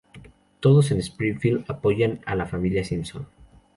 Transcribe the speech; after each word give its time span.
Todos 0.61 0.89
en 0.89 0.97
Springfield 0.97 1.65
apoyan 1.67 2.21
a 2.25 2.33
la 2.35 2.47
familia 2.47 2.83
Simpson. 2.83 3.27